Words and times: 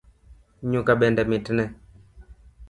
Nyuka 0.69 0.91
bende 1.01 1.23
mitne 1.29 1.63